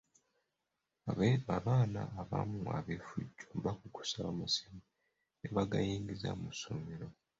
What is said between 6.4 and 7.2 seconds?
mu ssomero.